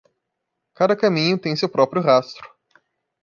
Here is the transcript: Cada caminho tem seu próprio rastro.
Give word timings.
Cada 0.73 0.95
caminho 0.95 1.37
tem 1.37 1.55
seu 1.55 1.69
próprio 1.69 2.01
rastro. 2.01 2.49